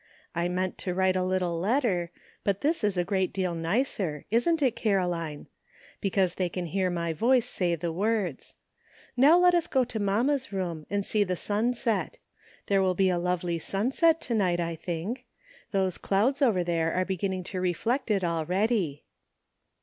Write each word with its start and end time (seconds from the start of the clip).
I 0.33 0.49
meant 0.49 0.79
to 0.79 0.95
write 0.95 1.15
a 1.15 1.23
little 1.23 1.59
letter, 1.59 2.09
but 2.43 2.61
this 2.61 2.83
is 2.83 2.97
a 2.97 3.03
great 3.03 3.31
deal 3.31 3.53
nicer, 3.53 4.25
isn't 4.31 4.63
it, 4.63 4.75
Caroline? 4.75 5.45
be 5.99 6.09
cause 6.09 6.33
they 6.33 6.49
can 6.49 6.65
hear 6.65 6.89
my 6.89 7.13
voice 7.13 7.45
say 7.45 7.75
the 7.75 7.91
words. 7.93 8.55
Now 9.15 9.37
let 9.37 9.53
us 9.53 9.67
go 9.67 9.83
to 9.83 9.99
mamma's 9.99 10.51
room 10.51 10.87
and 10.89 11.05
see 11.05 11.23
the 11.23 11.35
sun 11.35 11.75
set. 11.75 12.17
There 12.65 12.81
will 12.81 12.95
be 12.95 13.09
a 13.11 13.19
lovely 13.19 13.59
sunset 13.59 14.19
to 14.21 14.33
night, 14.33 14.59
I 14.59 14.75
think; 14.75 15.27
those 15.69 15.99
clouds 15.99 16.41
over 16.41 16.63
there 16.63 16.91
are 16.93 17.05
beginning 17.05 17.43
to 17.43 17.61
reflect 17.61 18.09
it 18.09 18.23
already." 18.23 19.03